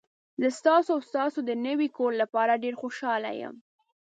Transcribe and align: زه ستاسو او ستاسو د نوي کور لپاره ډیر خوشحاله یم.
زه 0.41 0.47
ستاسو 0.59 0.89
او 0.95 1.01
ستاسو 1.09 1.39
د 1.45 1.51
نوي 1.67 1.87
کور 1.97 2.11
لپاره 2.21 2.61
ډیر 2.63 2.73
خوشحاله 2.81 3.29
یم. 3.41 3.55